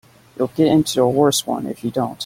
You'll 0.35 0.47
get 0.47 0.65
into 0.65 1.03
a 1.03 1.07
worse 1.07 1.45
one 1.45 1.67
if 1.67 1.83
you 1.83 1.91
don't. 1.91 2.19